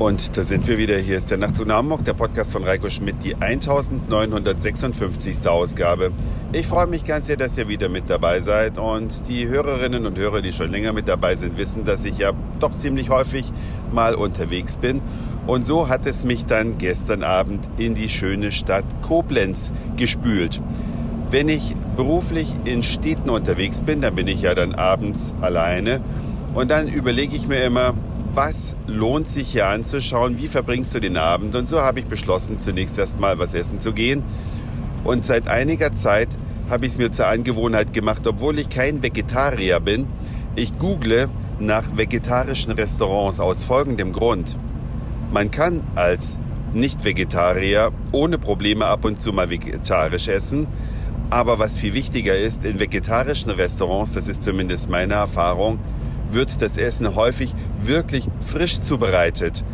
[0.00, 0.96] Und da sind wir wieder.
[0.96, 5.46] Hier ist der Nachtzug nach Hamburg, der Podcast von Reiko Schmidt, die 1956.
[5.46, 6.12] Ausgabe.
[6.54, 8.78] Ich freue mich ganz sehr, dass ihr wieder mit dabei seid.
[8.78, 12.32] Und die Hörerinnen und Hörer, die schon länger mit dabei sind, wissen, dass ich ja
[12.60, 13.52] doch ziemlich häufig
[13.92, 15.02] mal unterwegs bin.
[15.46, 20.62] Und so hat es mich dann gestern Abend in die schöne Stadt Koblenz gespült.
[21.30, 26.00] Wenn ich beruflich in Städten unterwegs bin, dann bin ich ja dann abends alleine.
[26.54, 27.92] Und dann überlege ich mir immer,
[28.34, 31.54] was lohnt sich hier anzuschauen, wie verbringst du den Abend.
[31.56, 34.22] Und so habe ich beschlossen, zunächst erstmal was essen zu gehen.
[35.04, 36.28] Und seit einiger Zeit
[36.68, 40.06] habe ich es mir zur Angewohnheit gemacht, obwohl ich kein Vegetarier bin.
[40.54, 44.56] Ich google nach vegetarischen Restaurants aus folgendem Grund.
[45.32, 46.38] Man kann als
[46.72, 50.66] Nicht-Vegetarier ohne Probleme ab und zu mal vegetarisch essen.
[51.30, 55.78] Aber was viel wichtiger ist, in vegetarischen Restaurants, das ist zumindest meine Erfahrung,
[56.32, 59.64] wird das Essen häufig wirklich frisch zubereitet.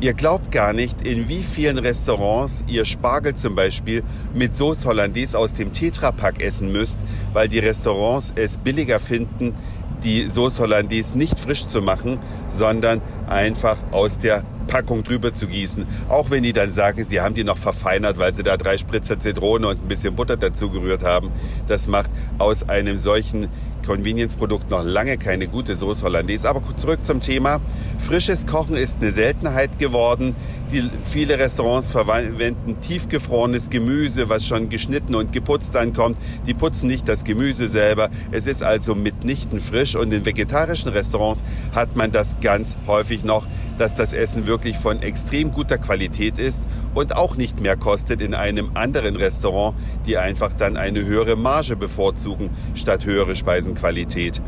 [0.00, 4.02] Ihr glaubt gar nicht, in wie vielen Restaurants ihr Spargel zum Beispiel
[4.34, 6.98] mit Sauce Hollandaise aus dem Tetrapack essen müsst,
[7.32, 9.54] weil die Restaurants es billiger finden,
[10.02, 15.86] die Sauce Hollandaise nicht frisch zu machen, sondern einfach aus der Packung drüber zu gießen.
[16.08, 19.18] Auch wenn die dann sagen, sie haben die noch verfeinert, weil sie da drei Spritzer
[19.18, 21.30] Zitrone und ein bisschen Butter dazu gerührt haben.
[21.68, 23.48] Das macht aus einem solchen
[23.82, 26.48] Convenience-Produkt noch lange keine gute Sauce Hollandaise.
[26.48, 27.60] Aber zurück zum Thema.
[27.98, 30.34] Frisches Kochen ist eine Seltenheit geworden.
[30.70, 36.16] Die, viele Restaurants verwenden tiefgefrorenes Gemüse, was schon geschnitten und geputzt ankommt.
[36.46, 38.10] Die putzen nicht das Gemüse selber.
[38.30, 39.94] Es ist also mitnichten frisch.
[39.94, 41.42] Und in vegetarischen Restaurants
[41.74, 43.46] hat man das ganz häufig noch,
[43.78, 46.62] dass das Essen wirklich von extrem guter Qualität ist
[46.94, 49.74] und auch nicht mehr kostet in einem anderen Restaurant,
[50.06, 53.34] die einfach dann eine höhere Marge bevorzugen statt höhere
[53.72, 54.40] Speisenqualität.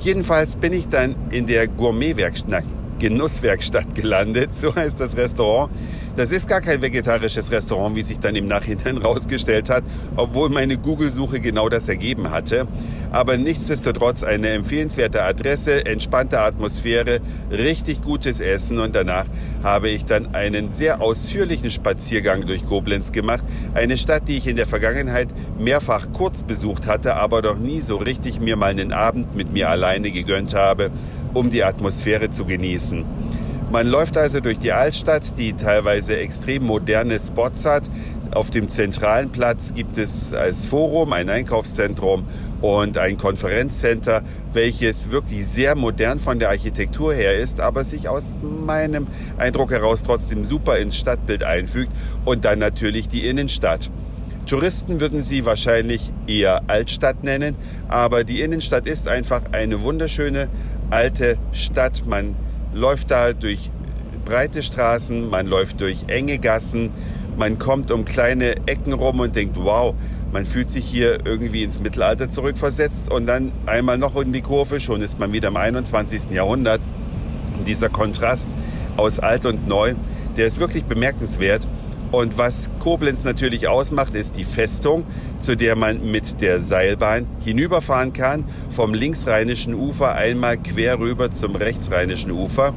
[0.00, 2.64] Jedenfalls bin ich dann in der Gourmetwerkstatt,
[2.98, 5.70] Genusswerkstatt gelandet, so heißt das Restaurant.
[6.16, 9.84] Das ist gar kein vegetarisches Restaurant, wie sich dann im Nachhinein rausgestellt hat,
[10.16, 12.66] obwohl meine Google-Suche genau das ergeben hatte.
[13.12, 17.20] Aber nichtsdestotrotz eine empfehlenswerte Adresse, entspannte Atmosphäre,
[17.50, 19.26] richtig gutes Essen und danach
[19.62, 23.44] habe ich dann einen sehr ausführlichen Spaziergang durch Koblenz gemacht.
[23.74, 25.28] Eine Stadt, die ich in der Vergangenheit
[25.58, 29.68] mehrfach kurz besucht hatte, aber noch nie so richtig mir mal einen Abend mit mir
[29.68, 30.90] alleine gegönnt habe,
[31.36, 33.04] um die Atmosphäre zu genießen.
[33.70, 37.82] Man läuft also durch die Altstadt, die teilweise extrem moderne Spots hat.
[38.30, 42.24] Auf dem zentralen Platz gibt es als Forum ein Einkaufszentrum
[42.62, 48.34] und ein Konferenzcenter, welches wirklich sehr modern von der Architektur her ist, aber sich aus
[48.42, 51.90] meinem Eindruck heraus trotzdem super ins Stadtbild einfügt
[52.24, 53.90] und dann natürlich die Innenstadt.
[54.46, 57.56] Touristen würden sie wahrscheinlich eher Altstadt nennen,
[57.88, 60.48] aber die Innenstadt ist einfach eine wunderschöne
[60.90, 62.04] alte Stadt.
[62.06, 62.36] Man
[62.72, 63.70] läuft da durch
[64.24, 66.90] breite Straßen, man läuft durch enge Gassen,
[67.38, 69.94] man kommt um kleine Ecken rum und denkt, wow,
[70.32, 74.80] man fühlt sich hier irgendwie ins Mittelalter zurückversetzt und dann einmal noch in die Kurve,
[74.80, 76.30] schon ist man wieder im 21.
[76.30, 76.80] Jahrhundert.
[77.56, 78.50] Und dieser Kontrast
[78.96, 79.94] aus alt und neu,
[80.36, 81.66] der ist wirklich bemerkenswert.
[82.12, 85.04] Und was Koblenz natürlich ausmacht, ist die Festung,
[85.40, 91.56] zu der man mit der Seilbahn hinüberfahren kann, vom linksrheinischen Ufer einmal quer rüber zum
[91.56, 92.74] rechtsrheinischen Ufer.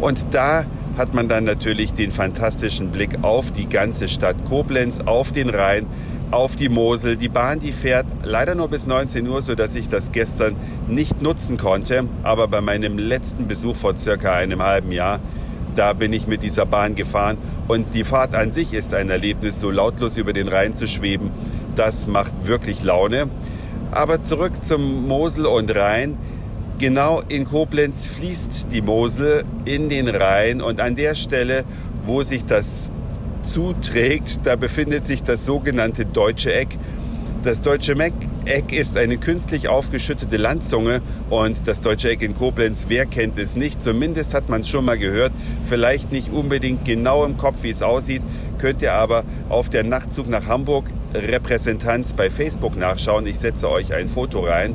[0.00, 0.64] Und da
[0.96, 5.86] hat man dann natürlich den fantastischen Blick auf die ganze Stadt Koblenz, auf den Rhein,
[6.30, 7.16] auf die Mosel.
[7.16, 10.56] Die Bahn, die fährt leider nur bis 19 Uhr, so dass ich das gestern
[10.88, 12.08] nicht nutzen konnte.
[12.22, 15.20] Aber bei meinem letzten Besuch vor circa einem halben Jahr
[15.74, 17.36] da bin ich mit dieser Bahn gefahren
[17.68, 21.30] und die Fahrt an sich ist ein Erlebnis, so lautlos über den Rhein zu schweben.
[21.76, 23.28] Das macht wirklich Laune.
[23.92, 26.16] Aber zurück zum Mosel und Rhein.
[26.78, 31.64] Genau in Koblenz fließt die Mosel in den Rhein und an der Stelle,
[32.06, 32.90] wo sich das
[33.42, 36.78] zuträgt, da befindet sich das sogenannte Deutsche Eck.
[37.42, 37.96] Das Deutsche
[38.44, 41.00] Eck ist eine künstlich aufgeschüttete Landzunge
[41.30, 43.82] und das Deutsche Eck in Koblenz, wer kennt es nicht?
[43.82, 45.32] Zumindest hat man es schon mal gehört.
[45.64, 48.20] Vielleicht nicht unbedingt genau im Kopf, wie es aussieht,
[48.58, 53.26] könnt ihr aber auf der Nachtzug nach Hamburg Repräsentanz bei Facebook nachschauen.
[53.26, 54.74] Ich setze euch ein Foto rein.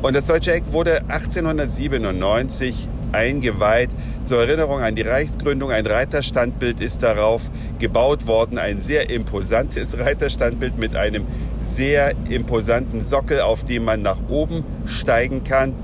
[0.00, 3.90] Und das Deutsche Eck wurde 1897 eingeweiht.
[4.24, 8.58] Zur Erinnerung an die Reichsgründung, ein Reiterstandbild ist darauf gebaut worden.
[8.58, 11.26] Ein sehr imposantes Reiterstandbild mit einem
[11.60, 15.74] sehr imposanten Sockel, auf dem man nach oben steigen kann.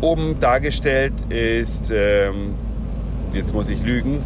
[0.00, 2.54] Oben dargestellt ist, ähm,
[3.32, 4.22] jetzt muss ich lügen,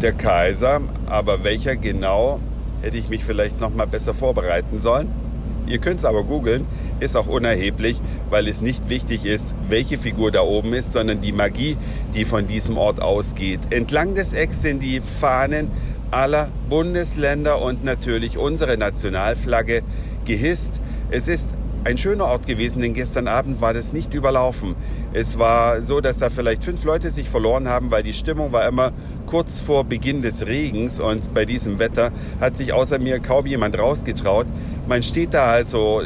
[0.00, 2.40] der Kaiser, aber welcher genau,
[2.80, 5.21] hätte ich mich vielleicht noch mal besser vorbereiten sollen.
[5.66, 6.66] Ihr könnt es aber googeln,
[7.00, 8.00] ist auch unerheblich,
[8.30, 11.76] weil es nicht wichtig ist, welche Figur da oben ist, sondern die Magie,
[12.14, 13.60] die von diesem Ort ausgeht.
[13.70, 15.70] Entlang des Ecks sind die Fahnen
[16.10, 19.82] aller Bundesländer und natürlich unsere Nationalflagge
[20.24, 20.80] gehisst.
[21.10, 21.50] Es ist
[21.84, 24.76] ein schöner Ort gewesen, denn gestern Abend war das nicht überlaufen.
[25.12, 28.66] Es war so, dass da vielleicht fünf Leute sich verloren haben, weil die Stimmung war
[28.66, 28.92] immer
[29.26, 33.78] kurz vor Beginn des Regens und bei diesem Wetter hat sich außer mir kaum jemand
[33.78, 34.46] rausgetraut.
[34.86, 36.02] Man steht da also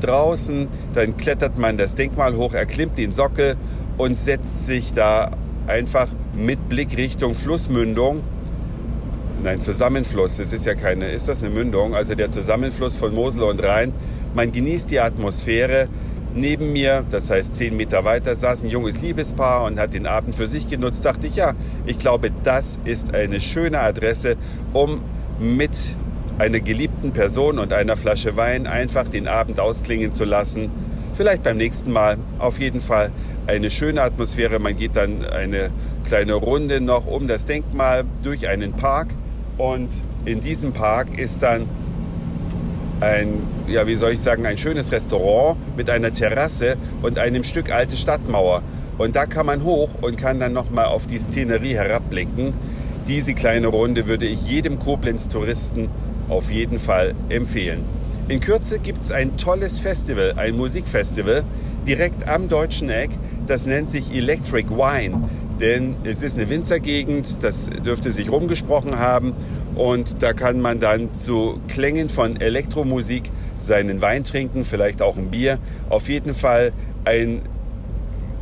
[0.00, 3.56] draußen, dann klettert man das Denkmal hoch, erklimmt den Sockel
[3.96, 5.30] und setzt sich da
[5.66, 8.22] einfach mit Blick Richtung Flussmündung
[9.42, 10.38] Nein, Zusammenfluss.
[10.38, 11.94] Es ist ja keine, ist das eine Mündung?
[11.94, 13.94] Also der Zusammenfluss von Mosel und Rhein.
[14.34, 15.88] Man genießt die Atmosphäre.
[16.32, 20.36] Neben mir, das heißt zehn Meter weiter, saß ein junges Liebespaar und hat den Abend
[20.36, 21.04] für sich genutzt.
[21.04, 21.54] Dachte ich, ja,
[21.86, 24.36] ich glaube, das ist eine schöne Adresse,
[24.72, 25.02] um
[25.40, 25.72] mit
[26.38, 30.70] einer geliebten Person und einer Flasche Wein einfach den Abend ausklingen zu lassen.
[31.14, 32.16] Vielleicht beim nächsten Mal.
[32.38, 33.10] Auf jeden Fall
[33.48, 34.60] eine schöne Atmosphäre.
[34.60, 35.70] Man geht dann eine
[36.06, 39.08] kleine Runde noch um das Denkmal durch einen Park.
[39.58, 39.88] Und
[40.24, 41.68] in diesem Park ist dann
[43.00, 47.72] ein, ja, wie soll ich sagen, ein schönes Restaurant mit einer Terrasse und einem Stück
[47.72, 48.62] alte Stadtmauer.
[48.98, 52.52] Und da kann man hoch und kann dann nochmal auf die Szenerie herabblicken.
[53.08, 55.88] Diese kleine Runde würde ich jedem Koblenz-Touristen
[56.28, 57.84] auf jeden Fall empfehlen.
[58.28, 61.42] In Kürze gibt es ein tolles Festival, ein Musikfestival,
[61.86, 63.10] direkt am deutschen Eck.
[63.46, 65.28] Das nennt sich Electric Wine
[65.60, 69.34] denn es ist eine Winzergegend, das dürfte sich rumgesprochen haben
[69.76, 73.24] und da kann man dann zu Klängen von Elektromusik
[73.58, 75.58] seinen Wein trinken, vielleicht auch ein Bier.
[75.90, 76.72] Auf jeden Fall
[77.04, 77.42] ein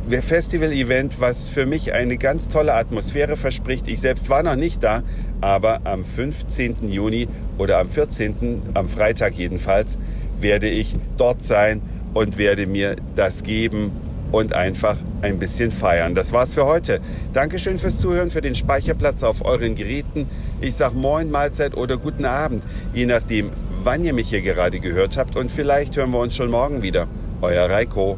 [0.09, 3.87] Festival-Event, was für mich eine ganz tolle Atmosphäre verspricht.
[3.87, 5.03] Ich selbst war noch nicht da,
[5.41, 6.89] aber am 15.
[6.89, 7.27] Juni
[7.57, 9.97] oder am 14., am Freitag jedenfalls,
[10.39, 11.81] werde ich dort sein
[12.13, 13.91] und werde mir das geben
[14.31, 16.15] und einfach ein bisschen feiern.
[16.15, 16.99] Das war's für heute.
[17.33, 20.27] Dankeschön fürs Zuhören, für den Speicherplatz auf euren Geräten.
[20.61, 23.51] Ich sag Moin, Mahlzeit oder guten Abend, je nachdem,
[23.83, 25.35] wann ihr mich hier gerade gehört habt.
[25.35, 27.07] Und vielleicht hören wir uns schon morgen wieder.
[27.41, 28.17] Euer Reiko.